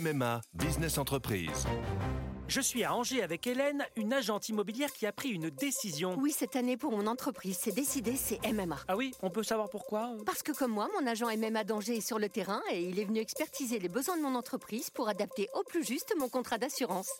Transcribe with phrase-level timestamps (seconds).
[0.00, 1.66] MMA, Business Entreprise.
[2.48, 6.16] Je suis à Angers avec Hélène, une agente immobilière qui a pris une décision.
[6.18, 8.78] Oui, cette année pour mon entreprise, c'est décidé, c'est MMA.
[8.88, 10.16] Ah oui, on peut savoir pourquoi?
[10.24, 13.04] Parce que comme moi, mon agent MMA d'Angers est sur le terrain et il est
[13.04, 17.10] venu expertiser les besoins de mon entreprise pour adapter au plus juste mon contrat d'assurance.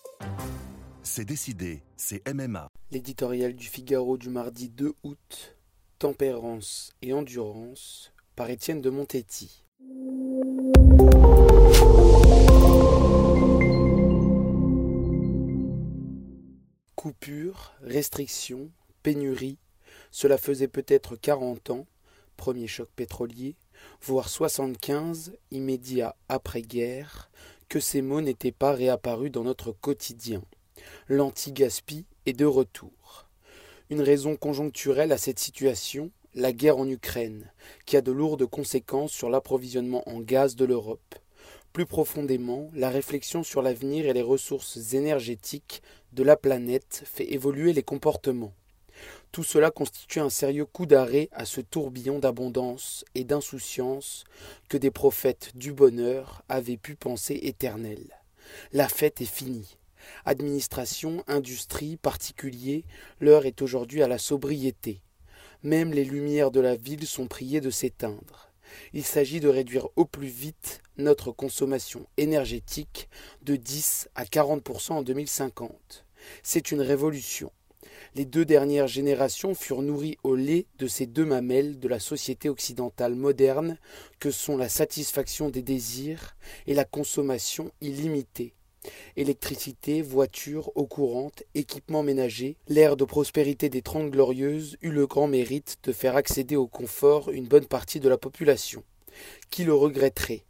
[1.02, 2.68] C'est décidé, c'est MMA.
[2.90, 5.56] L'éditorial du Figaro du mardi 2 août,
[5.98, 9.64] Tempérance et endurance, par Étienne de Montetti.
[17.10, 18.70] Coupure, restriction,
[19.02, 19.58] pénurie,
[20.12, 21.86] cela faisait peut-être 40 ans,
[22.36, 23.56] premier choc pétrolier,
[24.00, 27.32] voire 75, immédiat après-guerre,
[27.68, 30.40] que ces mots n'étaient pas réapparus dans notre quotidien.
[31.08, 33.26] L'anti-gaspi est de retour.
[33.90, 37.50] Une raison conjoncturelle à cette situation, la guerre en Ukraine,
[37.86, 41.16] qui a de lourdes conséquences sur l'approvisionnement en gaz de l'Europe.
[41.72, 47.72] Plus profondément, la réflexion sur l'avenir et les ressources énergétiques de la planète fait évoluer
[47.72, 48.54] les comportements.
[49.32, 54.24] Tout cela constitue un sérieux coup d'arrêt à ce tourbillon d'abondance et d'insouciance
[54.68, 58.18] que des prophètes du bonheur avaient pu penser éternel.
[58.72, 59.78] La fête est finie.
[60.24, 62.84] Administration, industrie, particulier,
[63.20, 65.00] l'heure est aujourd'hui à la sobriété.
[65.62, 68.49] Même les lumières de la ville sont priées de s'éteindre.
[68.92, 73.08] Il s'agit de réduire au plus vite notre consommation énergétique
[73.42, 76.04] de 10 à 40% en 2050.
[76.42, 77.52] C'est une révolution.
[78.14, 82.48] Les deux dernières générations furent nourries au lait de ces deux mamelles de la société
[82.48, 83.78] occidentale moderne
[84.18, 88.54] que sont la satisfaction des désirs et la consommation illimitée.
[89.16, 95.26] Électricité, voitures, eau courante, équipements ménagers, l'ère de prospérité des Trente Glorieuses eut le grand
[95.26, 98.82] mérite de faire accéder au confort une bonne partie de la population.
[99.50, 100.44] Qui le regretterait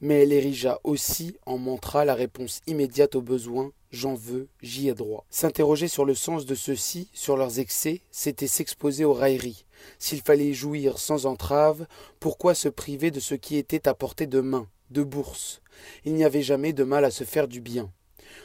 [0.00, 4.94] Mais elle érigea aussi en montra la réponse immédiate aux besoins j'en veux, j'y ai
[4.94, 5.24] droit.
[5.30, 9.64] S'interroger sur le sens de ceux-ci, sur leurs excès, c'était s'exposer aux railleries.
[9.98, 11.86] S'il fallait jouir sans entrave,
[12.20, 14.66] pourquoi se priver de ce qui était à portée de main?
[14.90, 15.60] De bourse.
[16.04, 17.90] Il n'y avait jamais de mal à se faire du bien.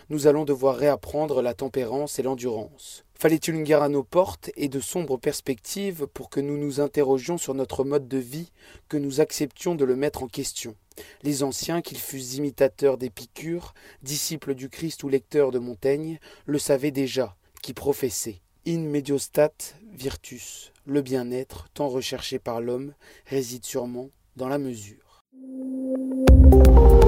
[0.10, 3.06] Nous allons devoir réapprendre la tempérance et l'endurance.
[3.14, 7.38] Fallait-il une guerre à nos portes et de sombres perspectives pour que nous nous interrogions
[7.38, 8.52] sur notre mode de vie,
[8.88, 10.76] que nous acceptions de le mettre en question?
[11.24, 13.74] Les anciens, qu'ils fussent imitateurs d'Épicure,
[14.04, 18.42] disciples du Christ ou lecteurs de Montaigne, le savaient déjà, qui professaient.
[18.68, 19.54] In mediostat
[19.92, 22.94] virtus, le bien-être, tant recherché par l'homme,
[23.26, 25.09] réside sûrement dans la mesure.
[25.42, 26.99] Thank you.